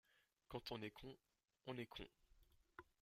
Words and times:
Quand 0.47 0.71
on 0.71 0.81
est 0.81 0.89
con, 0.89 1.15
on 1.67 1.77
est 1.77 1.85
con! 1.85 2.07